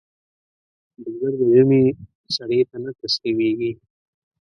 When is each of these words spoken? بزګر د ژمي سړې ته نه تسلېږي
بزګر 1.01 1.33
د 1.39 1.41
ژمي 1.53 1.83
سړې 2.35 2.61
ته 2.69 2.77
نه 2.83 2.91
تسلېږي 2.99 3.71